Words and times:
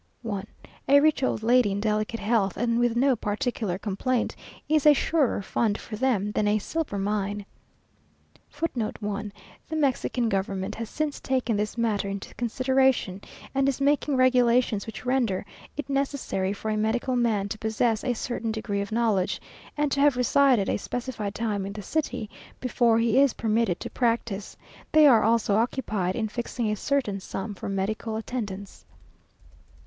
A 0.89 0.99
rich 0.99 1.21
old 1.21 1.43
lady 1.43 1.71
in 1.71 1.79
delicate 1.79 2.19
health, 2.19 2.57
and 2.57 2.79
with 2.79 2.95
no 2.95 3.15
particular 3.15 3.77
complaint, 3.77 4.35
is 4.67 4.87
a 4.87 4.93
surer 4.93 5.43
fund 5.43 5.77
for 5.77 5.95
them 5.95 6.31
than 6.31 6.47
a 6.47 6.57
silver 6.57 6.97
mine. 6.97 7.45
[Footnote 8.49 8.97
1: 8.99 9.31
The 9.69 9.75
Mexican 9.75 10.27
Government 10.27 10.73
has 10.73 10.89
since 10.89 11.19
taken 11.19 11.55
this 11.55 11.77
matter 11.77 12.09
into 12.09 12.33
consideration, 12.33 13.21
and 13.53 13.69
is 13.69 13.79
making 13.79 14.15
regulations 14.15 14.87
which 14.87 15.05
render 15.05 15.45
it 15.77 15.87
necessary 15.87 16.51
for 16.51 16.71
a 16.71 16.77
medical 16.77 17.15
man 17.15 17.47
to 17.49 17.59
possess 17.59 18.03
a 18.03 18.13
certain 18.15 18.51
degree 18.51 18.81
of 18.81 18.91
knowledge, 18.91 19.39
and 19.77 19.91
to 19.91 19.99
have 19.99 20.17
resided 20.17 20.67
a 20.67 20.77
specified 20.77 21.35
time 21.35 21.63
in 21.63 21.73
the 21.73 21.83
city, 21.83 22.27
before 22.59 22.97
he 22.97 23.19
is 23.19 23.35
permitted 23.35 23.79
to 23.81 23.89
practise; 23.91 24.57
they 24.93 25.05
are 25.05 25.21
also 25.21 25.57
occupied 25.57 26.15
in 26.15 26.27
fixing 26.27 26.71
a 26.71 26.75
certain 26.75 27.19
sum 27.19 27.53
for 27.53 27.69
medical 27.69 28.15
attendance. 28.15 28.83